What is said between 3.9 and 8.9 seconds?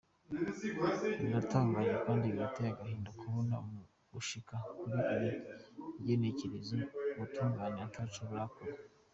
gushika kuri iri genekerezo ubutungane ataco burakora.